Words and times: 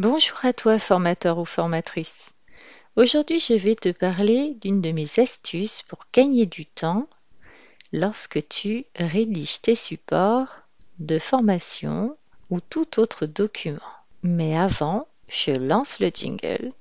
Bonjour 0.00 0.38
à 0.44 0.52
toi 0.54 0.78
formateur 0.78 1.36
ou 1.36 1.44
formatrice. 1.44 2.30
Aujourd'hui 2.96 3.38
je 3.38 3.52
vais 3.52 3.74
te 3.74 3.90
parler 3.90 4.56
d'une 4.62 4.80
de 4.80 4.92
mes 4.92 5.20
astuces 5.20 5.82
pour 5.82 6.06
gagner 6.14 6.46
du 6.46 6.64
temps 6.64 7.06
lorsque 7.92 8.48
tu 8.48 8.86
rédiges 8.96 9.60
tes 9.60 9.74
supports 9.74 10.62
de 11.00 11.18
formation 11.18 12.16
ou 12.48 12.60
tout 12.60 12.98
autre 12.98 13.26
document. 13.26 13.76
Mais 14.22 14.56
avant, 14.56 15.06
je 15.28 15.50
lance 15.50 16.00
le 16.00 16.08
jingle. 16.08 16.72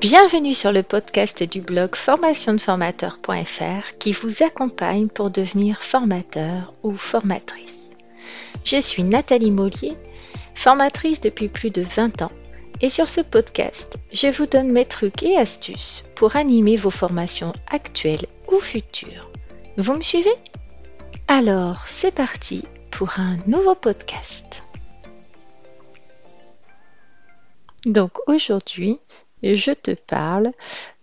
Bienvenue 0.00 0.54
sur 0.54 0.72
le 0.72 0.82
podcast 0.82 1.44
du 1.44 1.60
blog 1.60 1.94
formationdeformateur.fr 1.94 3.96
qui 4.00 4.10
vous 4.10 4.42
accompagne 4.42 5.06
pour 5.06 5.30
devenir 5.30 5.84
formateur 5.84 6.74
ou 6.82 6.96
formatrice. 6.96 7.92
Je 8.64 8.80
suis 8.80 9.04
Nathalie 9.04 9.52
Mollier 9.52 9.96
formatrice 10.58 11.20
depuis 11.20 11.48
plus 11.48 11.70
de 11.70 11.82
20 11.82 12.22
ans. 12.22 12.32
Et 12.80 12.88
sur 12.88 13.08
ce 13.08 13.20
podcast, 13.20 13.96
je 14.12 14.26
vous 14.26 14.46
donne 14.46 14.72
mes 14.72 14.84
trucs 14.84 15.22
et 15.22 15.36
astuces 15.36 16.04
pour 16.16 16.34
animer 16.34 16.74
vos 16.74 16.90
formations 16.90 17.52
actuelles 17.68 18.26
ou 18.52 18.58
futures. 18.58 19.30
Vous 19.76 19.94
me 19.94 20.02
suivez? 20.02 20.34
Alors, 21.28 21.84
c'est 21.86 22.12
parti 22.12 22.64
pour 22.90 23.20
un 23.20 23.38
nouveau 23.46 23.76
podcast. 23.76 24.62
Donc 27.86 28.18
aujourd'hui, 28.26 28.98
je 29.44 29.70
te 29.70 29.92
parle 29.92 30.50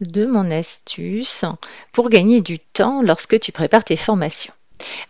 de 0.01 0.25
mon 0.25 0.51
astuce 0.51 1.45
pour 1.93 2.09
gagner 2.09 2.41
du 2.41 2.59
temps 2.59 3.01
lorsque 3.01 3.39
tu 3.39 3.53
prépares 3.53 3.85
tes 3.85 3.95
formations. 3.95 4.53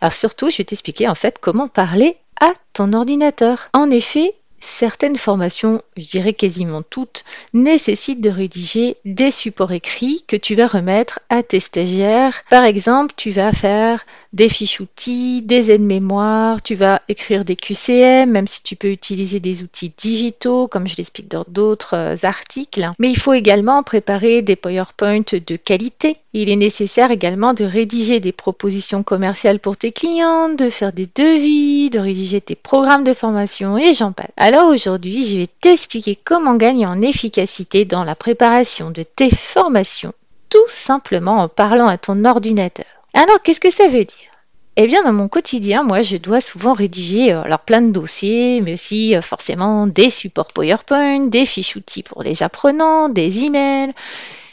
Alors 0.00 0.12
surtout, 0.12 0.50
je 0.50 0.58
vais 0.58 0.64
t'expliquer 0.64 1.08
en 1.08 1.16
fait 1.16 1.38
comment 1.40 1.68
parler 1.68 2.16
à 2.40 2.52
ton 2.72 2.92
ordinateur. 2.92 3.68
En 3.72 3.90
effet, 3.90 4.34
certaines 4.60 5.16
formations, 5.16 5.82
je 5.96 6.06
dirais 6.06 6.32
quasiment 6.32 6.82
toutes, 6.82 7.24
nécessitent 7.52 8.20
de 8.20 8.30
rédiger 8.30 8.96
des 9.04 9.30
supports 9.30 9.72
écrits 9.72 10.24
que 10.26 10.36
tu 10.36 10.54
vas 10.54 10.66
remettre 10.66 11.20
à 11.28 11.42
tes 11.42 11.60
stagiaires. 11.60 12.42
Par 12.50 12.64
exemple, 12.64 13.14
tu 13.16 13.30
vas 13.30 13.52
faire 13.52 14.04
des 14.32 14.48
fiches 14.48 14.80
outils, 14.80 15.42
des 15.42 15.70
aides-mémoire, 15.70 16.62
tu 16.62 16.74
vas 16.74 17.02
écrire 17.08 17.44
des 17.44 17.56
QCM, 17.56 18.30
même 18.30 18.46
si 18.46 18.62
tu 18.62 18.76
peux 18.76 18.90
utiliser 18.90 19.40
des 19.40 19.62
outils 19.62 19.92
digitaux, 19.96 20.68
comme 20.68 20.86
je 20.86 20.96
l'explique 20.96 21.28
dans 21.28 21.44
d'autres 21.48 21.94
euh, 21.94 22.14
articles. 22.22 22.90
Mais 22.98 23.08
il 23.08 23.18
faut 23.18 23.32
également 23.32 23.82
préparer 23.82 24.42
des 24.42 24.56
PowerPoint 24.56 25.22
de 25.32 25.56
qualité. 25.56 26.18
Il 26.38 26.50
est 26.50 26.56
nécessaire 26.56 27.10
également 27.10 27.54
de 27.54 27.64
rédiger 27.64 28.20
des 28.20 28.30
propositions 28.30 29.02
commerciales 29.02 29.58
pour 29.58 29.78
tes 29.78 29.90
clients, 29.90 30.50
de 30.50 30.68
faire 30.68 30.92
des 30.92 31.08
devis, 31.14 31.88
de 31.88 31.98
rédiger 31.98 32.42
tes 32.42 32.54
programmes 32.54 33.04
de 33.04 33.14
formation 33.14 33.78
et 33.78 33.94
j'en 33.94 34.12
passe. 34.12 34.26
Alors 34.36 34.66
aujourd'hui, 34.66 35.24
je 35.24 35.38
vais 35.38 35.46
t'expliquer 35.46 36.14
comment 36.14 36.56
gagner 36.56 36.84
en 36.84 37.00
efficacité 37.00 37.86
dans 37.86 38.04
la 38.04 38.14
préparation 38.14 38.90
de 38.90 39.02
tes 39.02 39.34
formations, 39.34 40.12
tout 40.50 40.68
simplement 40.68 41.38
en 41.38 41.48
parlant 41.48 41.86
à 41.86 41.96
ton 41.96 42.26
ordinateur. 42.26 42.84
Alors, 43.14 43.40
qu'est-ce 43.42 43.58
que 43.58 43.72
ça 43.72 43.88
veut 43.88 44.04
dire? 44.04 44.30
Eh 44.76 44.86
bien, 44.86 45.04
dans 45.04 45.14
mon 45.14 45.28
quotidien, 45.28 45.84
moi, 45.84 46.02
je 46.02 46.18
dois 46.18 46.42
souvent 46.42 46.74
rédiger 46.74 47.32
euh, 47.32 47.44
alors 47.44 47.60
plein 47.60 47.80
de 47.80 47.92
dossiers, 47.92 48.60
mais 48.60 48.74
aussi 48.74 49.16
euh, 49.16 49.22
forcément 49.22 49.86
des 49.86 50.10
supports 50.10 50.52
PowerPoint, 50.52 51.28
des 51.28 51.46
fiches 51.46 51.76
outils 51.76 52.02
pour 52.02 52.22
les 52.22 52.42
apprenants, 52.42 53.08
des 53.08 53.44
emails. 53.44 53.92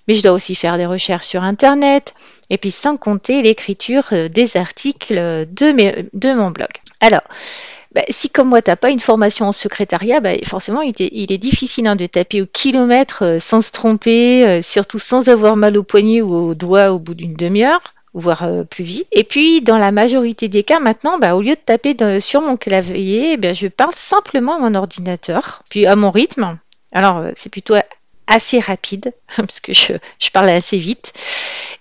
Mais 0.08 0.14
je 0.14 0.23
dois 0.23 0.32
aussi 0.32 0.56
faire 0.56 0.78
des 0.78 0.86
recherches 0.86 1.28
sur 1.28 1.44
Internet, 1.44 2.14
et 2.50 2.58
puis 2.58 2.72
sans 2.72 2.98
compter 2.98 3.42
l'écriture 3.42 4.06
euh, 4.12 4.30
des 4.30 4.58
articles 4.58 5.16
de, 5.16 6.06
de 6.14 6.34
mon 6.34 6.52
blog. 6.52 6.70
Alors, 7.00 7.23
bah, 7.94 8.04
si 8.09 8.30
comme 8.30 8.50
moi, 8.50 8.62
tu 8.62 8.72
n'as 8.72 8.76
pas 8.76 8.90
une 8.90 9.00
formation 9.00 9.48
en 9.48 9.52
secrétariat, 9.52 10.20
bah, 10.20 10.34
forcément, 10.46 10.81
il 10.81 10.94
est, 11.00 11.38
difficile 11.38 11.88
hein, 11.88 11.96
de 11.96 12.06
taper 12.06 12.42
au 12.42 12.46
kilomètre 12.46 13.38
sans 13.40 13.62
se 13.62 13.72
tromper, 13.72 14.62
surtout 14.62 15.00
sans 15.00 15.30
avoir 15.30 15.56
mal 15.56 15.78
au 15.78 15.84
poignet 15.84 16.22
ou 16.22 16.34
au 16.34 16.56
doigt 16.56 16.92
au 16.92 17.00
bout 17.00 17.14
d'une 17.14 17.36
demi-heure 17.36 17.81
voire 18.14 18.44
euh, 18.44 18.64
plus 18.64 18.84
vite. 18.84 19.08
Et 19.12 19.24
puis, 19.24 19.62
dans 19.62 19.78
la 19.78 19.92
majorité 19.92 20.47
des 20.47 20.63
cas, 20.63 20.80
maintenant, 20.80 21.19
bah, 21.19 21.36
au 21.36 21.42
lieu 21.42 21.56
de 21.56 21.59
taper 21.59 21.96
sur 22.19 22.42
mon 22.42 22.58
clavier, 22.58 23.38
eh 23.42 23.53
je 23.53 23.68
parle 23.68 23.94
simplement 23.94 24.56
à 24.56 24.59
mon 24.59 24.75
ordinateur, 24.75 25.63
puis 25.69 25.86
à 25.86 25.96
mon 25.96 26.12
rythme. 26.12 26.58
Alors, 26.92 27.18
euh, 27.18 27.31
c'est 27.34 27.50
plutôt 27.50 27.75
assez 28.28 28.59
rapide, 28.59 29.13
parce 29.35 29.59
que 29.59 29.73
je, 29.73 29.94
parle 30.31 30.50
assez 30.50 30.78
vite. 30.78 31.13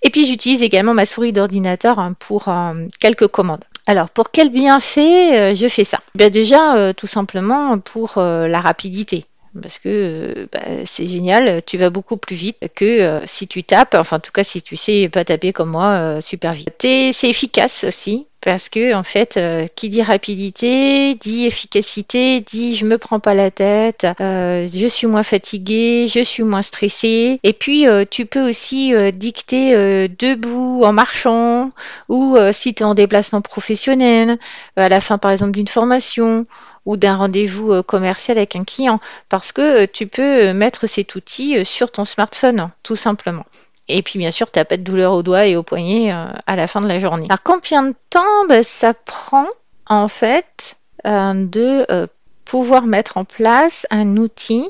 Et 0.03 0.11
puis, 0.11 0.27
j'utilise 0.27 0.63
également 0.63 0.95
ma 0.95 1.07
souris 1.07 1.33
d'ordinateur 1.33 1.99
hein, 1.99 2.15
pour 2.19 2.49
euh, 2.49 2.75
quelques 3.01 3.29
commandes. 3.29 3.65
Alors, 3.87 4.11
pour 4.11 4.31
quel 4.31 4.51
bienfait 4.51 5.55
je 5.57 5.67
fais 5.67 5.85
ça? 5.85 5.99
Bien 6.15 6.31
Déjà, 6.31 6.95
tout 6.95 7.09
simplement 7.09 7.79
pour 7.81 8.13
la 8.17 8.61
rapidité 8.61 9.25
parce 9.61 9.79
que 9.79 9.89
euh, 9.89 10.47
bah, 10.51 10.61
c'est 10.85 11.07
génial, 11.07 11.63
tu 11.65 11.77
vas 11.79 11.91
beaucoup 11.91 12.17
plus 12.17 12.37
vite 12.37 12.59
que 12.75 12.85
euh, 12.85 13.21
si 13.27 13.47
tu 13.47 13.63
tapes, 13.65 13.95
enfin 13.95 14.17
en 14.17 14.21
tout 14.21 14.33
cas 14.33 14.45
si 14.45 14.63
tu 14.63 14.77
sais 14.77 15.09
pas 15.09 15.25
taper 15.25 15.53
comme 15.53 15.71
moi 15.71 15.95
euh, 15.95 16.21
super 16.21 16.53
vite. 16.53 16.75
C'est 16.81 17.29
efficace 17.29 17.85
aussi 17.85 18.27
parce 18.43 18.69
que 18.69 18.95
en 18.95 19.03
fait, 19.03 19.39
qui 19.75 19.89
dit 19.89 20.03
rapidité 20.03 21.15
dit 21.15 21.47
efficacité, 21.47 22.41
dit 22.41 22.75
je 22.75 22.85
me 22.85 22.99
prends 22.99 23.21
pas 23.21 23.35
la 23.35 23.51
tête, 23.51 24.07
je 24.19 24.87
suis 24.89 25.07
moins 25.07 25.23
fatiguée, 25.23 26.07
je 26.09 26.21
suis 26.21 26.43
moins 26.43 26.63
stressée. 26.63 27.41
Et 27.43 27.53
puis 27.53 27.87
tu 28.11 28.27
peux 28.27 28.49
aussi 28.49 28.93
dicter 29.13 30.09
debout 30.09 30.83
en 30.85 30.93
marchant 30.93 31.71
ou 32.09 32.37
si 32.53 32.75
tu 32.75 32.83
es 32.83 32.87
en 32.87 32.95
déplacement 32.95 33.41
professionnel, 33.41 34.39
à 34.77 34.89
la 34.89 35.01
fin 35.01 35.19
par 35.19 35.31
exemple 35.31 35.53
d'une 35.53 35.69
formation 35.69 36.47
ou 36.87 36.97
d'un 36.97 37.17
rendez-vous 37.17 37.73
euh, 37.73 37.83
commercial 37.83 38.39
avec 38.39 38.57
un 38.57 38.65
client 38.65 39.01
parce 39.29 39.53
que 39.53 39.85
euh, 39.85 39.87
tu 39.91 40.07
peux 40.07 40.49
euh, 40.49 40.55
mettre 40.55 40.87
cet 40.87 41.15
outil 41.15 41.65
sur 41.65 41.91
ton 41.93 42.05
smartphone, 42.05 42.71
tout 42.83 42.97
simplement. 42.97 43.45
Et 43.89 44.03
puis 44.03 44.19
bien 44.19 44.31
sûr, 44.31 44.51
tu 44.51 44.59
n'as 44.59 44.65
pas 44.65 44.77
de 44.77 44.83
douleur 44.83 45.13
au 45.13 45.23
doigt 45.23 45.47
et 45.47 45.57
au 45.57 45.63
poignet 45.63 46.11
à 46.11 46.57
la 46.57 46.67
fin 46.67 46.81
de 46.81 46.89
la 46.89 46.99
journée. 46.99 47.27
Alors 47.29 47.43
combien 47.43 47.83
de 47.83 47.95
temps 48.11 48.47
ben, 48.49 48.63
ça 48.63 48.95
prend 48.95 49.47
en 49.87 50.09
fait 50.09 50.77
de 51.05 52.09
pouvoir 52.45 52.83
mettre 52.83 53.17
en 53.17 53.25
place 53.25 53.87
un 53.91 54.17
outil 54.17 54.69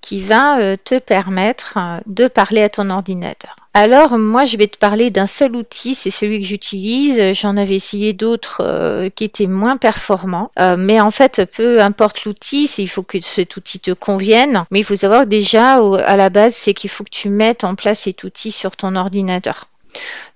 qui 0.00 0.20
va 0.20 0.76
te 0.76 0.98
permettre 0.98 1.78
de 2.06 2.28
parler 2.28 2.62
à 2.62 2.68
ton 2.68 2.90
ordinateur? 2.90 3.54
Alors 3.78 4.18
moi 4.18 4.44
je 4.44 4.56
vais 4.56 4.66
te 4.66 4.76
parler 4.76 5.12
d'un 5.12 5.28
seul 5.28 5.54
outil, 5.54 5.94
c'est 5.94 6.10
celui 6.10 6.40
que 6.40 6.46
j'utilise. 6.46 7.32
J'en 7.34 7.56
avais 7.56 7.76
essayé 7.76 8.12
d'autres 8.12 8.60
euh, 8.64 9.08
qui 9.08 9.22
étaient 9.22 9.46
moins 9.46 9.76
performants. 9.76 10.50
Euh, 10.58 10.74
mais 10.76 11.00
en 11.00 11.12
fait, 11.12 11.48
peu 11.56 11.80
importe 11.80 12.24
l'outil, 12.24 12.68
il 12.78 12.88
faut 12.88 13.04
que 13.04 13.20
cet 13.20 13.56
outil 13.56 13.78
te 13.78 13.92
convienne. 13.92 14.64
Mais 14.72 14.80
il 14.80 14.84
faut 14.84 14.96
savoir 14.96 15.26
déjà 15.26 15.74
à 15.76 16.16
la 16.16 16.28
base, 16.28 16.56
c'est 16.56 16.74
qu'il 16.74 16.90
faut 16.90 17.04
que 17.04 17.10
tu 17.10 17.28
mettes 17.28 17.62
en 17.62 17.76
place 17.76 18.00
cet 18.00 18.24
outil 18.24 18.50
sur 18.50 18.74
ton 18.74 18.96
ordinateur. 18.96 19.68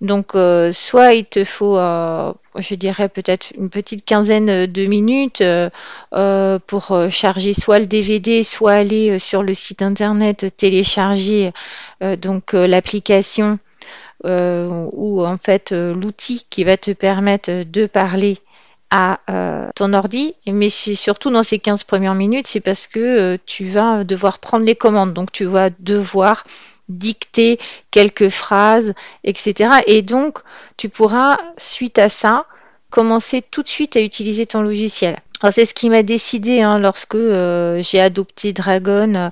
Donc, 0.01 0.35
euh, 0.35 0.73
soit 0.73 1.15
il 1.15 1.25
te 1.25 1.45
faut, 1.45 1.77
euh, 1.77 2.33
je 2.59 2.75
dirais 2.75 3.09
peut-être 3.09 3.53
une 3.57 3.71
petite 3.71 4.05
quinzaine 4.05 4.67
de 4.67 4.87
minutes 4.87 5.43
euh, 5.43 6.59
pour 6.67 6.99
charger 7.11 7.53
soit 7.53 7.79
le 7.79 7.87
DVD, 7.87 8.43
soit 8.43 8.73
aller 8.73 9.19
sur 9.19 9.43
le 9.43 9.55
site 9.55 9.83
internet 9.83 10.47
télécharger 10.57 11.53
donc 12.21 12.53
l'application 12.53 13.59
ou 14.25 15.25
en 15.25 15.37
fait 15.37 15.73
l'outil 15.73 16.45
qui 16.51 16.65
va 16.65 16.77
te 16.77 16.91
permettre 16.91 17.65
de 17.65 17.87
parler 17.87 18.39
à 18.91 19.21
ton 19.75 19.95
ordi, 19.95 20.35
mais 20.47 20.69
surtout 20.69 21.31
dans 21.31 21.43
ces 21.43 21.59
15 21.59 21.85
premières 21.85 22.15
minutes, 22.15 22.47
c'est 22.47 22.61
parce 22.61 22.87
que 22.87 23.39
tu 23.47 23.67
vas 23.67 24.05
devoir 24.05 24.39
prendre 24.39 24.67
les 24.67 24.77
commandes. 24.77 25.15
Donc 25.15 25.33
tu 25.33 25.45
vas 25.45 25.71
devoir 25.79 26.45
dicter 26.89 27.59
quelques 27.91 28.29
phrases, 28.29 28.95
etc. 29.25 29.83
Et 29.87 30.03
donc, 30.03 30.39
tu 30.77 30.89
pourras, 30.89 31.39
suite 31.57 31.99
à 31.99 32.09
ça, 32.09 32.47
commencer 32.91 33.43
tout 33.43 33.63
de 33.63 33.69
suite 33.69 33.97
à 33.97 34.01
utiliser 34.01 34.47
ton 34.47 34.63
logiciel. 34.63 35.17
C'est 35.51 35.65
ce 35.65 35.75
qui 35.75 35.91
m'a 35.91 36.05
décidé 36.05 36.61
hein, 36.61 36.79
lorsque 36.79 37.17
euh, 37.17 37.83
j'ai 37.83 38.01
adopté 38.01 38.53
Dragon. 38.53 39.31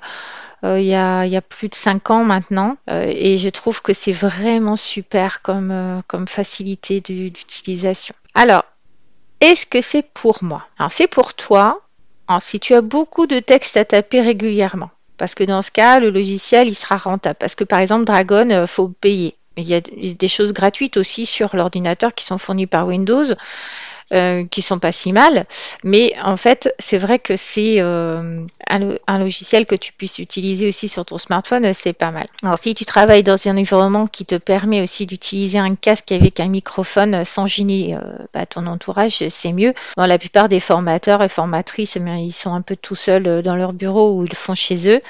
Euh, 0.65 0.79
il, 0.79 0.87
y 0.87 0.95
a, 0.95 1.41
plus 1.41 1.69
de 1.69 1.75
5 1.75 2.11
ans 2.11 2.25
maintenant 2.25 2.77
euh, 2.91 3.05
et 3.07 3.39
je 3.39 3.49
trouve 3.49 3.81
que 3.81 3.95
c'est 3.95 4.13
vraiment 4.13 4.77
super 4.77 5.41
comme, 5.41 6.03
facilité 6.27 7.01
d'utilisation. 7.01 8.15
Alors, 8.35 8.65
est-ce 9.41 9.65
que 9.65 9.81
c'est 9.81 10.03
pour 10.03 10.45
moi? 10.45 10.67
Alors 10.79 10.93
c'est 10.93 11.07
pour 11.07 11.33
toi 11.33 11.81
si 12.41 12.61
tu 12.61 12.75
as 12.75 12.83
beaucoup 12.83 13.27
de 13.27 13.41
textes 13.41 13.77
à 13.77 13.85
taper 13.85 14.21
régulièrement. 14.21 14.91
Parce 15.21 15.35
que 15.35 15.45
dans 15.45 15.61
ce 15.61 15.71
cas, 15.71 16.01
le 16.01 16.09
logiciel, 16.09 16.67
il 16.67 16.75
sera 16.75 16.97
rentable. 16.97 17.37
Parce 17.39 17.55
que 17.55 17.63
par 17.63 17.81
exemple, 17.81 18.07
Dragon, 18.07 18.47
il 18.49 18.53
euh, 18.53 18.67
faut 18.67 18.89
payer. 18.89 19.35
Il 19.59 19.69
y 19.69 19.75
a 19.75 19.83
des 19.83 20.29
choses 20.29 20.55
gratuites 20.55 20.97
aussi 20.97 21.27
sur 21.27 21.55
l'ordinateur 21.55 22.15
qui 22.15 22.25
sont 22.25 22.39
fournies 22.39 22.67
par 22.67 22.87
Windows. 22.87 23.25
Euh, 24.13 24.45
qui 24.45 24.61
sont 24.61 24.81
pas 24.81 24.91
si 24.91 25.13
mal. 25.13 25.47
Mais 25.85 26.15
en 26.25 26.37
fait, 26.37 26.75
c'est 26.81 26.99
vrai 26.99 27.21
que 27.21 27.37
c'est 27.37 27.77
euh, 27.79 28.45
un, 28.67 29.19
logiciel 29.19 29.67
que 29.67 29.77
tu 29.77 29.93
puisses 29.93 30.19
utiliser 30.19 30.67
aussi 30.67 30.89
sur 30.89 31.05
ton 31.05 31.17
smartphone, 31.17 31.73
c'est 31.75 31.93
pas 31.93 32.11
mal. 32.11 32.27
Alors 32.43 32.59
si 32.59 32.75
tu 32.75 32.85
travailles 32.85 33.23
dans 33.23 33.37
un 33.47 33.57
environnement 33.57 34.09
qui 34.09 34.25
te 34.25 34.35
permet 34.35 34.83
aussi 34.83 35.07
d'utiliser 35.07 35.61
un 35.61 35.77
casque 35.77 36.11
avec 36.11 36.41
un 36.41 36.49
microphone 36.49 37.25
sans 37.25 37.47
gêner 37.47 37.97
bah, 38.35 38.47
ton 38.47 38.67
entourage, 38.67 39.29
c'est 39.29 39.53
mieux. 39.53 39.75
la 39.97 40.19
plupart 40.19 40.49
des 40.49 40.61
formateurs 40.61 41.23
et 41.23 41.29
formatrices, 41.29 41.97
eh 41.97 42.01
ils 42.19 42.33
sont 42.33 42.53
un 42.53 42.63
peu 42.63 42.75
tout 42.75 42.97
seuls 42.97 43.43
dans 43.43 43.55
leur 43.55 43.73
bureau 43.73 44.19
ou 44.19 44.25
ils 44.25 44.35
font 44.35 44.57
chez 44.57 44.91
eux. 44.91 45.01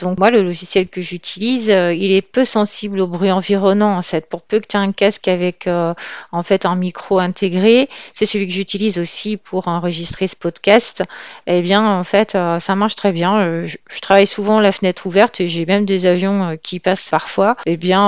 Donc 0.00 0.18
moi, 0.18 0.30
le 0.30 0.42
logiciel 0.42 0.88
que 0.88 1.02
j'utilise, 1.02 1.68
il 1.68 2.12
est 2.12 2.22
peu 2.22 2.44
sensible 2.44 3.00
au 3.00 3.06
bruit 3.06 3.30
environnant 3.30 3.96
en 3.96 4.02
fait. 4.02 4.26
Pour 4.28 4.42
peu 4.42 4.58
que 4.58 4.66
tu 4.66 4.76
aies 4.76 4.80
un 4.80 4.92
casque 4.92 5.28
avec 5.28 5.68
en 5.68 6.42
fait 6.42 6.66
un 6.66 6.76
micro 6.76 7.18
intégré, 7.18 7.88
c'est 8.12 8.26
celui 8.26 8.39
que 8.46 8.52
j'utilise 8.52 8.98
aussi 8.98 9.36
pour 9.36 9.68
enregistrer 9.68 10.26
ce 10.26 10.36
podcast. 10.36 11.02
Eh 11.46 11.62
bien, 11.62 11.86
en 11.86 12.04
fait, 12.04 12.34
euh, 12.34 12.58
ça 12.58 12.74
marche 12.74 12.94
très 12.94 13.12
bien. 13.12 13.40
Euh, 13.40 13.66
je, 13.66 14.00
travaille 14.00 14.26
souvent 14.26 14.60
la 14.60 14.72
fenêtre 14.72 15.06
ouverte 15.06 15.40
et 15.40 15.48
j'ai 15.48 15.66
même 15.66 15.84
des 15.84 16.06
avions 16.06 16.50
euh, 16.50 16.56
qui 16.56 16.80
passent 16.80 17.08
parfois. 17.10 17.56
Eh 17.66 17.76
bien, 17.76 18.00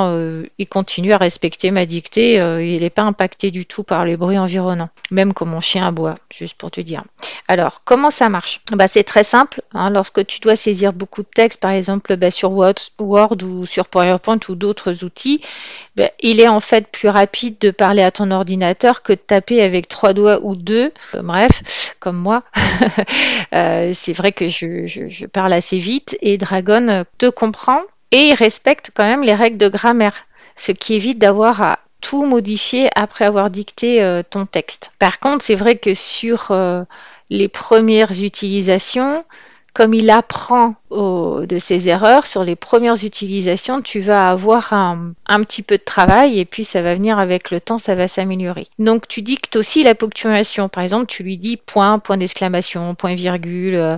il 0.59 0.67
continue 0.67 1.13
à 1.13 1.19
respecter 1.19 1.71
ma 1.71 1.87
dictée. 1.87 2.35
il 2.35 2.81
n'est 2.81 2.91
pas 2.91 3.03
impacté 3.03 3.51
du 3.51 3.67
tout 3.67 3.83
par 3.83 4.05
les 4.05 4.17
bruits 4.17 4.39
environnants, 4.39 4.91
même 5.11 5.33
comme 5.33 5.51
mon 5.51 5.61
chien 5.61 5.87
aboie, 5.87 6.15
juste 6.33 6.57
pour 6.57 6.71
te 6.71 6.81
dire. 6.81 7.03
Alors, 7.49 7.83
comment 7.85 8.11
ça 8.11 8.29
marche? 8.29 8.61
Bah, 8.73 8.89
C'est 8.89 9.05
très 9.05 9.25
simple. 9.25 9.63
Hein. 9.75 9.91
lorsque 9.91 10.27
tu 10.27 10.41
dois 10.41 10.57
saisir 10.57 10.93
beaucoup 10.93 11.23
de 11.23 11.29
texte, 11.29 11.61
par 11.61 11.71
exemple 11.71 12.17
bah, 12.17 12.31
sur 12.31 12.53
Word 12.53 12.75
ou 13.43 13.67
sur 13.67 13.87
PowerPoint 13.87 14.41
ou 14.49 14.55
d'autres 14.55 15.05
outils, 15.05 15.41
bah, 15.97 16.11
il 16.21 16.41
est 16.41 16.49
en 16.49 16.61
fait 16.61 16.87
plus 16.89 17.09
rapide 17.09 17.57
de 17.61 17.71
parler 17.71 18.03
à 18.03 18.11
ton 18.11 18.31
ordinateur 18.31 19.03
que 19.03 19.13
de 19.13 19.19
taper 19.19 19.63
avec 19.63 19.89
trois 19.89 20.13
doigts 20.13 20.22
ou 20.43 20.57
deux. 20.57 20.93
Euh, 21.15 21.23
bref, 21.23 21.97
comme 22.01 22.17
moi, 22.17 22.43
euh, 23.55 23.93
c'est 23.95 24.13
vrai 24.13 24.33
que 24.33 24.49
je, 24.49 25.27
parle 25.27 25.53
assez 25.53 25.79
vite 25.79 26.17
et 26.21 26.39
Dragon 26.39 27.05
te 27.19 27.29
comprend 27.29 27.81
et 28.11 28.35
respecte 28.35 28.91
quand 28.95 29.05
même 29.05 29.23
les 29.23 29.35
règles 29.35 29.59
de 29.59 29.69
grammaire, 29.69 30.27
ce 30.57 30.73
qui 30.73 30.95
évite 30.95 31.19
d'avoir 31.19 31.63
à 31.63 31.79
tout 32.01 32.25
modifier 32.27 32.91
après 32.97 33.25
avoir 33.25 33.49
dicté 33.49 34.03
euh, 34.03 34.23
ton 34.29 34.45
texte. 34.45 34.91
Par 34.99 35.21
contre, 35.21 35.45
c'est 35.45 35.55
vrai 35.55 35.77
que 35.77 35.95
sur 35.95 36.53
les 37.31 37.49
premières 37.49 38.23
utilisations, 38.23 39.25
comme 39.73 39.95
il 39.95 40.11
apprend 40.11 40.75
de 40.91 41.59
ses 41.59 41.89
erreurs 41.89 42.27
sur 42.27 42.45
les 42.45 42.57
premières 42.57 43.03
utilisations, 43.05 43.81
tu 43.81 44.01
vas 44.01 44.29
avoir 44.29 44.73
un, 44.73 45.15
petit 45.43 45.63
peu 45.63 45.79
de 45.79 45.83
travail 45.83 46.39
et 46.39 46.45
puis 46.45 46.65
ça 46.65 46.83
va 46.83 46.95
venir 46.95 47.19
avec 47.19 47.51
le 47.51 47.61
temps, 47.61 47.79
ça 47.79 47.95
va 47.95 48.09
s'améliorer. 48.09 48.67
Donc 48.79 49.09
tu 49.09 49.23
dictes 49.23 49.57
aussi 49.57 49.83
la 49.83 49.95
ponctuation. 49.95 50.69
Par 50.69 50.83
exemple, 50.83 51.07
tu 51.07 51.23
lui 51.23 51.39
dis 51.39 51.57
point, 51.57 51.99
point 51.99 52.19
d'exclamation, 52.19 52.95
point 52.95 53.15
virgule, 53.15 53.75
euh, 53.75 53.97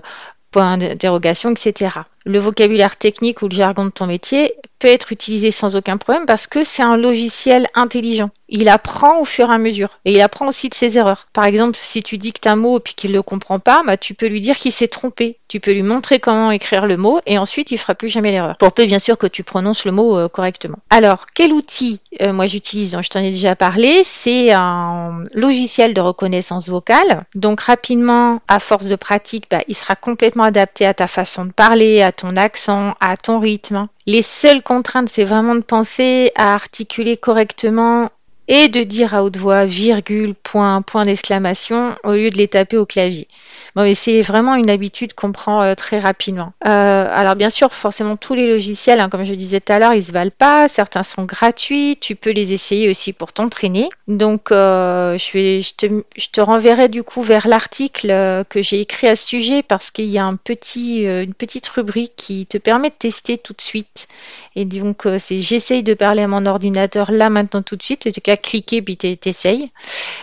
point 0.53 0.79
d'interrogation, 0.79 1.51
etc. 1.51 1.91
Le 2.25 2.39
vocabulaire 2.39 2.97
technique 2.97 3.43
ou 3.43 3.49
le 3.49 3.55
jargon 3.55 3.85
de 3.85 3.91
ton 3.91 4.07
métier 4.07 4.55
peut 4.79 4.89
être 4.89 5.13
utilisé 5.13 5.51
sans 5.51 5.77
aucun 5.77 5.97
problème 5.97 6.27
parce 6.27 6.47
que 6.47 6.63
c'est 6.63 6.83
un 6.83 6.97
logiciel 6.97 7.69
intelligent. 7.75 8.31
Il 8.49 8.69
apprend 8.69 9.21
au 9.21 9.25
fur 9.25 9.51
et 9.51 9.55
à 9.55 9.59
mesure 9.59 9.99
et 10.05 10.13
il 10.13 10.21
apprend 10.21 10.49
aussi 10.49 10.69
de 10.69 10.75
ses 10.75 10.99
erreurs. 10.99 11.27
Par 11.33 11.45
exemple, 11.45 11.79
si 11.81 12.03
tu 12.03 12.19
dictes 12.19 12.47
un 12.47 12.57
mot 12.57 12.79
et 12.79 12.81
puis 12.81 12.95
qu'il 12.95 13.11
ne 13.11 13.17
le 13.17 13.23
comprend 13.23 13.59
pas, 13.59 13.83
bah, 13.87 13.97
tu 13.97 14.15
peux 14.15 14.27
lui 14.27 14.41
dire 14.41 14.57
qu'il 14.57 14.73
s'est 14.73 14.89
trompé. 14.89 15.39
Tu 15.49 15.61
peux 15.61 15.73
lui 15.73 15.83
montrer 15.83 16.19
comment 16.19 16.51
écrire 16.51 16.87
le 16.87 16.97
mot 16.97 17.21
et 17.27 17.39
ensuite 17.39 17.71
il 17.71 17.79
fera 17.79 17.95
plus 17.95 18.09
jamais 18.09 18.31
l'erreur. 18.31 18.57
Pour 18.59 18.73
peu 18.73 18.85
bien 18.85 18.99
sûr 18.99 19.17
que 19.17 19.27
tu 19.27 19.43
prononces 19.43 19.85
le 19.85 19.93
mot 19.93 20.17
euh, 20.17 20.29
correctement. 20.29 20.79
Alors, 20.91 21.27
quel 21.35 21.53
outil 21.53 22.01
euh, 22.21 22.33
moi 22.33 22.47
j'utilise 22.47 22.93
dont 22.93 23.03
je 23.03 23.09
t'en 23.09 23.21
ai 23.21 23.31
déjà 23.31 23.57
parlé? 23.57 24.03
C'est 24.05 24.53
un 24.53 25.25
logiciel 25.33 25.95
de 25.95 26.01
reconnaissance 26.01 26.69
vocale. 26.69 27.25
Donc 27.35 27.61
rapidement, 27.61 28.41
à 28.49 28.61
force 28.61 28.87
de 28.87 28.97
pratique, 28.97 29.47
bah, 29.51 29.63
il 29.69 29.75
sera 29.75 29.95
complètement 29.95 30.45
adapté 30.45 30.85
à 30.87 30.95
ta 30.95 31.07
façon 31.07 31.45
de 31.45 31.53
parler, 31.53 32.03
à 32.03 32.13
ton 32.15 32.37
accent, 32.37 32.95
à 33.01 33.17
ton 33.17 33.39
rythme. 33.39 33.87
Les 34.07 34.23
seules 34.23 34.63
contraintes, 34.63 35.09
c'est 35.09 35.25
vraiment 35.25 35.55
de 35.55 35.61
penser 35.61 36.33
à 36.37 36.55
articuler 36.55 37.17
correctement 37.17 38.11
et 38.49 38.69
de 38.69 38.83
dire 38.83 39.15
à 39.15 39.25
haute 39.25 39.37
voix 39.37 39.65
virgule, 39.65 40.35
point, 40.35 40.83
point 40.83 41.05
d'exclamation 41.05 41.97
au 42.05 42.13
lieu 42.13 42.31
de 42.31 42.37
les 42.37 42.49
taper 42.49 42.77
au 42.77 42.87
clavier. 42.87 43.29
Bon, 43.75 43.93
c'est 43.95 44.23
vraiment 44.23 44.55
une 44.55 44.71
habitude 44.71 45.15
qu'on 45.15 45.33
prend 45.33 45.63
euh, 45.63 45.75
très 45.75 45.99
rapidement. 45.99 46.53
Euh, 46.67 47.09
alors 47.11 47.35
bien 47.35 47.51
sûr, 47.51 47.73
forcément 47.73 48.17
tous 48.17 48.35
les 48.35 48.47
logiciels, 48.47 49.01
hein, 49.01 49.09
comme 49.09 49.25
je 49.25 49.35
disais 49.35 49.61
tout 49.61 49.73
à 49.73 49.81
l'heure, 49.81 49.95
ils 49.95 50.03
se 50.03 50.13
valent 50.13 50.31
pas. 50.37 50.69
Certains 50.69 51.03
sont 51.03 51.25
gratuits. 51.25 51.97
Tu 52.01 52.15
peux 52.15 52.31
les 52.31 52.53
essayer 52.53 52.89
aussi 52.89 53.13
pour 53.13 53.33
t'entraîner. 53.33 53.89
Donc 54.07 54.53
euh, 54.53 55.19
je, 55.19 55.33
vais, 55.33 55.61
je, 55.61 55.75
te, 55.75 55.87
je 56.17 56.29
te 56.29 56.41
renverrai 56.41 56.89
du 56.89 57.03
coup 57.03 57.23
vers 57.23 57.49
l'article 57.49 58.45
que 58.49 58.63
j'ai 58.63 58.81
écrit 58.81 59.09
à 59.09 59.17
ce 59.17 59.27
sujet 59.27 59.63
parce 59.65 59.91
qu'il 59.91 60.07
y 60.07 60.19
a 60.19 60.25
un 60.25 60.37
petit, 60.37 61.03
une 61.05 61.35
petite 61.35 61.67
rubrique 61.69 62.13
qui 62.17 62.47
te 62.47 62.59
permet 62.59 62.91
de 62.91 62.95
tester 62.95 63.39
tout 63.39 63.55
de 63.55 63.61
suite. 63.61 64.07
Et 64.55 64.65
donc 64.65 65.09
c'est 65.19 65.39
j'essaye 65.39 65.83
de 65.83 65.95
parler 65.95 66.23
à 66.23 66.29
mon 66.29 66.47
ordinateur 66.47 67.11
là 67.11 67.29
maintenant 67.29 67.63
tout 67.63 67.77
de 67.77 67.83
suite. 67.83 68.13
Tu 68.13 68.21
as 68.35 68.37
cliquer 68.37 68.83
puis 68.83 68.97
t'essayes 68.97 69.71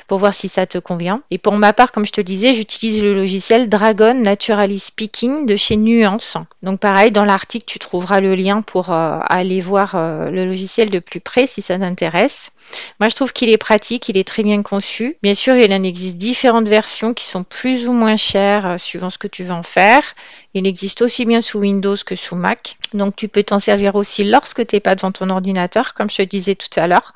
pour 0.08 0.20
voir 0.20 0.34
si 0.34 0.50
ça 0.50 0.66
te 0.66 0.78
convient. 0.78 1.22
Et 1.32 1.38
pour 1.38 1.54
ma 1.54 1.74
part, 1.74 1.92
comme 1.92 2.06
je 2.06 2.12
te 2.12 2.22
disais, 2.22 2.54
j'utilise 2.54 3.02
le 3.02 3.14
logiciel 3.14 3.70
Dragon 3.70 4.14
Naturally 4.14 4.80
Speaking 4.80 5.46
de 5.46 5.56
chez 5.56 5.78
Nuance. 5.78 6.38
Donc 6.64 6.80
pareil, 6.80 7.12
dans 7.12 7.26
l'article, 7.26 7.66
tu 7.66 7.80
trouveras 7.80 8.20
le 8.20 8.36
lien 8.36 8.62
pour 8.62 8.92
euh, 8.92 9.20
aller 9.22 9.62
voir 9.62 9.96
euh, 9.96 10.30
le 10.30 10.46
logiciel 10.46 10.90
de 10.90 11.00
plus 11.00 11.22
près 11.22 11.48
si 11.48 11.62
ça 11.62 11.78
t'intéresse. 11.78 12.52
Moi, 13.00 13.10
je 13.10 13.16
trouve 13.16 13.34
qu'il 13.34 13.50
est 13.50 13.58
pratique, 13.58 14.10
il 14.10 14.18
est 14.18 14.28
très 14.28 14.44
bien 14.44 14.62
conçu. 14.62 15.18
Bien 15.24 15.34
sûr, 15.34 15.56
il 15.56 15.74
en 15.74 15.84
existe 15.84 16.18
différentes 16.18 16.68
versions 16.68 17.14
qui 17.14 17.26
sont 17.26 17.44
plus 17.44 17.88
ou 17.88 17.94
moins 17.94 18.16
chères 18.16 18.66
euh, 18.66 18.78
suivant 18.78 19.10
ce 19.10 19.18
que 19.18 19.28
tu 19.28 19.44
veux 19.44 19.52
en 19.52 19.64
faire. 19.64 20.04
Il 20.54 20.68
existe 20.68 21.02
aussi 21.02 21.26
bien 21.26 21.42
sous 21.42 21.60
Windows 21.60 21.96
que 22.06 22.16
sous 22.16 22.36
Mac. 22.36 22.78
Donc, 22.94 23.16
tu 23.16 23.28
peux 23.28 23.44
t'en 23.44 23.60
servir 23.60 23.96
aussi 23.96 24.24
lorsque 24.24 24.66
tu 24.68 24.76
n'es 24.76 24.80
pas 24.80 24.96
devant 24.96 25.12
ton 25.12 25.30
ordinateur, 25.30 25.94
comme 25.94 26.10
je 26.10 26.18
te 26.18 26.22
disais 26.24 26.56
tout 26.56 26.80
à 26.80 26.88
l'heure. 26.88 27.14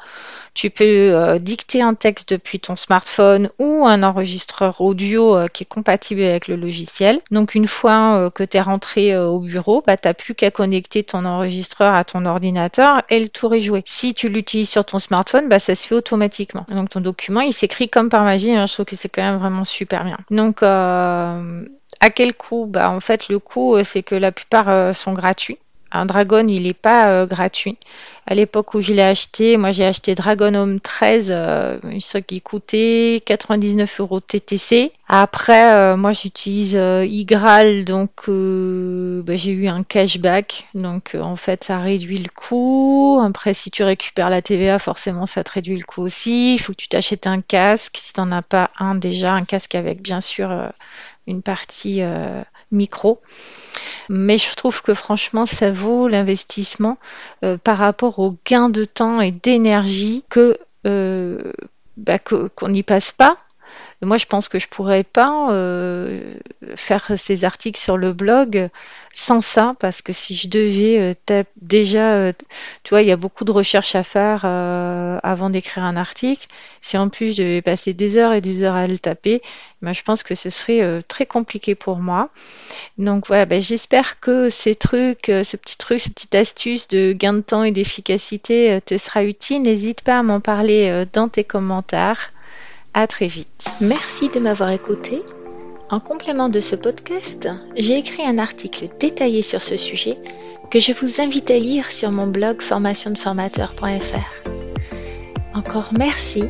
Tu 0.55 0.69
peux 0.69 0.85
euh, 0.85 1.37
dicter 1.37 1.81
un 1.81 1.95
texte 1.95 2.29
depuis 2.29 2.61
ton 2.61 2.77
smartphone 2.77 3.49
ou 3.59 3.85
un 3.85 4.03
enregistreur 4.03 4.79
audio 4.79 5.35
euh, 5.35 5.47
qui 5.47 5.63
est 5.63 5.67
compatible 5.67 6.23
avec 6.23 6.47
le 6.47 6.55
logiciel. 6.55 7.19
Donc 7.29 7.55
une 7.55 7.67
fois 7.67 8.15
euh, 8.15 8.29
que 8.29 8.41
tu 8.41 8.55
es 8.55 8.61
rentré 8.61 9.17
au 9.17 9.41
bureau, 9.41 9.83
bah, 9.85 9.97
tu 9.97 10.07
n'as 10.07 10.13
plus 10.13 10.33
qu'à 10.33 10.51
connecter 10.51 11.03
ton 11.03 11.25
enregistreur 11.25 11.93
à 11.93 12.05
ton 12.05 12.25
ordinateur 12.25 13.03
et 13.09 13.19
le 13.19 13.27
tour 13.27 13.53
est 13.53 13.59
joué. 13.59 13.83
Si 13.85 14.13
tu 14.13 14.29
l'utilises 14.29 14.69
sur 14.69 14.85
ton 14.85 14.97
smartphone, 14.97 15.49
bah, 15.49 15.59
ça 15.59 15.75
se 15.75 15.85
fait 15.85 15.95
automatiquement. 15.95 16.65
Donc 16.69 16.87
ton 16.87 17.01
document, 17.01 17.41
il 17.41 17.51
s'écrit 17.51 17.89
comme 17.89 18.07
par 18.07 18.23
magie. 18.23 18.55
Hein. 18.55 18.65
je 18.65 18.73
trouve 18.73 18.85
que 18.85 18.95
c'est 18.95 19.09
quand 19.09 19.23
même 19.23 19.39
vraiment 19.39 19.65
super 19.65 20.05
bien. 20.05 20.17
Donc 20.31 20.63
à 20.63 22.09
quel 22.15 22.33
coût? 22.33 22.65
Bah, 22.65 22.89
En 22.89 23.01
fait, 23.01 23.27
le 23.27 23.39
coût, 23.39 23.83
c'est 23.83 24.03
que 24.03 24.15
la 24.15 24.31
plupart 24.31 24.95
sont 24.95 25.11
gratuits. 25.11 25.57
Un 25.91 26.05
Dragon, 26.05 26.45
il 26.47 26.63
n'est 26.63 26.73
pas 26.73 27.25
gratuit 27.25 27.77
à 28.27 28.33
l'époque 28.33 28.73
où 28.73 28.81
je 28.81 28.91
l'ai 28.93 29.03
acheté, 29.03 29.55
moi 29.55 29.71
j'ai 29.71 29.85
acheté 29.85 30.15
Dragon 30.15 30.53
Home 30.55 30.79
13, 30.79 31.27
euh, 31.29 31.79
qui 32.25 32.41
coûtait 32.41 33.21
99 33.23 33.99
euros 33.99 34.19
TTC. 34.19 34.91
Après, 35.07 35.73
euh, 35.73 35.95
moi 35.95 36.11
j'utilise 36.13 36.75
euh, 36.75 37.05
Igral, 37.05 37.85
donc 37.85 38.11
euh, 38.27 39.21
bah, 39.21 39.35
j'ai 39.35 39.51
eu 39.51 39.67
un 39.67 39.83
cashback, 39.83 40.67
donc 40.73 41.15
en 41.19 41.35
fait 41.35 41.63
ça 41.63 41.77
réduit 41.77 42.17
le 42.17 42.29
coût. 42.29 43.21
Après, 43.23 43.53
si 43.53 43.69
tu 43.69 43.83
récupères 43.83 44.31
la 44.31 44.41
TVA, 44.41 44.79
forcément 44.79 45.27
ça 45.27 45.43
te 45.43 45.51
réduit 45.51 45.77
le 45.77 45.85
coût 45.85 46.01
aussi. 46.01 46.55
Il 46.55 46.59
faut 46.59 46.73
que 46.73 46.77
tu 46.77 46.89
t'achètes 46.89 47.27
un 47.27 47.41
casque, 47.41 47.97
si 47.97 48.13
tu 48.13 48.19
n'en 48.21 48.31
as 48.31 48.41
pas 48.41 48.71
un 48.79 48.95
déjà, 48.95 49.33
un 49.33 49.43
casque 49.43 49.75
avec 49.75 50.01
bien 50.01 50.19
sûr 50.19 50.51
une 51.27 51.43
partie 51.43 52.01
micro. 52.75 53.19
Mais 54.09 54.37
je 54.37 54.53
trouve 54.55 54.81
que 54.81 54.93
franchement, 54.93 55.45
ça 55.45 55.71
vaut 55.71 56.07
l'investissement 56.07 56.97
euh, 57.43 57.57
par 57.57 57.77
rapport 57.77 58.19
au 58.19 58.35
gain 58.45 58.69
de 58.69 58.85
temps 58.85 59.19
et 59.19 59.31
d'énergie 59.31 60.23
que 60.29 60.57
euh, 60.85 61.51
bah, 61.97 62.19
qu'on 62.19 62.69
n'y 62.69 62.83
passe 62.83 63.11
pas 63.11 63.37
moi, 64.01 64.17
je 64.17 64.25
pense 64.25 64.49
que 64.49 64.59
je 64.59 64.67
pourrais 64.67 65.03
pas 65.03 65.51
euh, 65.51 66.35
faire 66.75 67.11
ces 67.15 67.45
articles 67.45 67.79
sur 67.79 67.97
le 67.97 68.13
blog 68.13 68.69
sans 69.13 69.41
ça, 69.41 69.75
parce 69.79 70.01
que 70.01 70.11
si 70.11 70.35
je 70.35 70.49
devais 70.49 71.15
euh, 71.31 71.43
déjà, 71.61 72.15
euh, 72.15 72.33
tu 72.83 72.89
vois, 72.89 73.01
il 73.01 73.07
y 73.07 73.11
a 73.11 73.17
beaucoup 73.17 73.45
de 73.45 73.51
recherches 73.51 73.95
à 73.95 74.03
faire 74.03 74.45
avant 74.45 75.49
d'écrire 75.49 75.83
un 75.83 75.95
article. 75.95 76.47
Si 76.81 76.97
en 76.97 77.09
plus 77.09 77.35
je 77.35 77.41
devais 77.41 77.61
passer 77.61 77.93
des 77.93 78.17
heures 78.17 78.33
et 78.33 78.41
des 78.41 78.63
heures 78.63 78.75
à 78.75 78.87
le 78.87 78.99
taper, 78.99 79.41
ben, 79.81 79.93
je 79.93 80.03
pense 80.03 80.23
que 80.23 80.35
ce 80.35 80.49
serait 80.49 81.01
très 81.07 81.25
compliqué 81.25 81.73
pour 81.73 81.97
moi. 81.97 82.29
Donc 82.97 83.27
voilà, 83.27 83.45
ben, 83.45 83.61
j'espère 83.61 84.19
que 84.19 84.49
ces 84.49 84.75
trucs, 84.75 85.25
ce 85.27 85.57
petit 85.57 85.77
truc, 85.77 85.99
cette 86.01 86.13
petite 86.13 86.35
astuce 86.35 86.87
de 86.89 87.13
gain 87.13 87.33
de 87.33 87.41
temps 87.41 87.63
et 87.63 87.71
d'efficacité 87.71 88.79
te 88.85 88.97
sera 88.97 89.23
utile. 89.23 89.63
N'hésite 89.63 90.01
pas 90.01 90.19
à 90.19 90.23
m'en 90.23 90.41
parler 90.41 91.05
dans 91.13 91.29
tes 91.29 91.43
commentaires. 91.43 92.31
À 92.97 93.07
très 93.07 93.27
vite. 93.27 93.75
Merci 93.81 94.29
de 94.29 94.39
m'avoir 94.39 94.69
écouté. 94.69 95.21
En 95.89 95.99
complément 95.99 96.47
de 96.47 96.61
ce 96.61 96.77
podcast, 96.77 97.49
j'ai 97.75 97.97
écrit 97.97 98.23
un 98.25 98.37
article 98.37 98.87
détaillé 99.01 99.41
sur 99.41 99.61
ce 99.61 99.75
sujet 99.75 100.17
que 100.71 100.79
je 100.79 100.93
vous 100.93 101.19
invite 101.19 101.51
à 101.51 101.59
lire 101.59 101.91
sur 101.91 102.09
mon 102.11 102.25
blog 102.25 102.61
formationdeformateur.fr. 102.61 104.49
Encore 105.53 105.89
merci 105.91 106.45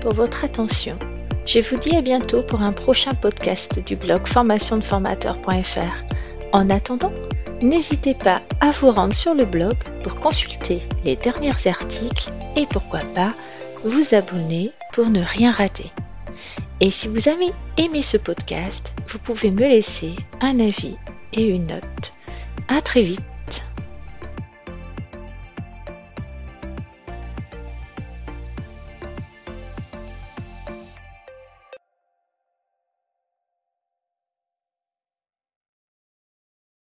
pour 0.00 0.12
votre 0.12 0.44
attention 0.44 0.96
Je 1.44 1.58
vous 1.58 1.76
dis 1.76 1.96
à 1.96 2.02
bientôt 2.02 2.44
pour 2.44 2.62
un 2.62 2.72
prochain 2.72 3.14
podcast 3.14 3.84
du 3.84 3.96
blog 3.96 4.28
formationdeformateur.fr. 4.28 6.04
En 6.52 6.70
attendant, 6.70 7.12
n'hésitez 7.62 8.14
pas 8.14 8.42
à 8.60 8.70
vous 8.70 8.92
rendre 8.92 9.14
sur 9.14 9.34
le 9.34 9.44
blog 9.44 9.74
pour 10.04 10.14
consulter 10.14 10.82
les 11.04 11.16
derniers 11.16 11.66
articles 11.66 12.30
et 12.56 12.66
pourquoi 12.66 13.00
pas 13.16 13.32
vous 13.82 14.14
abonner 14.14 14.70
pour 14.92 15.06
ne 15.06 15.22
rien 15.22 15.50
rater. 15.50 15.90
Et 16.80 16.90
si 16.90 17.08
vous 17.08 17.28
avez 17.28 17.50
aimé 17.76 18.02
ce 18.02 18.16
podcast, 18.16 18.94
vous 19.08 19.18
pouvez 19.18 19.50
me 19.50 19.68
laisser 19.68 20.14
un 20.40 20.58
avis 20.60 20.96
et 21.32 21.46
une 21.46 21.66
note. 21.66 22.12
À 22.68 22.80
très 22.80 23.02
vite 23.02 23.20